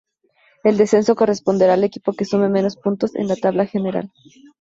El 0.63 0.77
descenso 0.77 1.15
corresponderá 1.15 1.75
al 1.75 1.83
equipo 1.83 2.13
que 2.13 2.25
sume 2.25 2.49
menos 2.49 2.75
puntos 2.75 3.13
en 3.15 3.27
la 3.27 3.35
"Tabla 3.35 3.67
General". 3.67 4.11